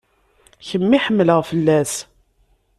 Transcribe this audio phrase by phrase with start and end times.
[0.67, 1.93] Kemm i ḥemmleɣ fell-as.